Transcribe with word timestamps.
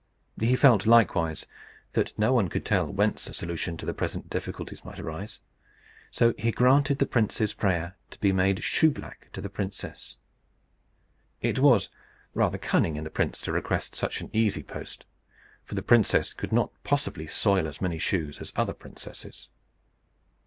He 0.39 0.55
felt 0.55 0.87
likewise 0.87 1.45
that 1.93 2.17
no 2.17 2.33
one 2.33 2.49
could 2.49 2.65
tell 2.65 2.91
whence 2.91 3.27
a 3.29 3.35
solution 3.35 3.75
of 3.75 3.81
the 3.81 3.93
present 3.93 4.31
difficulties 4.31 4.83
might 4.83 4.99
arise. 4.99 5.41
So 6.09 6.33
he 6.39 6.49
granted 6.51 6.97
the 6.97 7.05
prince's 7.05 7.53
prayer 7.53 7.95
to 8.09 8.17
be 8.19 8.31
made 8.31 8.63
shoe 8.63 8.89
black 8.89 9.29
to 9.33 9.41
the 9.41 9.47
princess. 9.49 10.17
It 11.39 11.59
was 11.59 11.89
rather 12.33 12.57
cunning 12.57 12.95
in 12.95 13.03
the 13.03 13.11
prince 13.11 13.41
to 13.41 13.51
request 13.51 13.93
such 13.93 14.21
an 14.21 14.31
easy 14.33 14.63
post, 14.63 15.05
for 15.65 15.75
the 15.75 15.83
princess 15.83 16.33
could 16.33 16.51
not 16.51 16.71
possibly 16.83 17.27
soil 17.27 17.67
as 17.67 17.79
many 17.79 17.99
shoes 17.99 18.41
as 18.41 18.51
other 18.55 18.73
princesses. 18.73 19.49